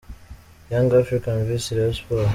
[0.71, 2.29] -:Young Africans vs Rayon Sport.